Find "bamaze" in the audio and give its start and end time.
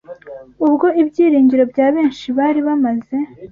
2.67-3.15